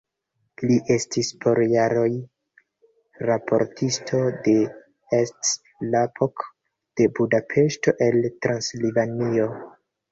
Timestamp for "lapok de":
5.93-7.13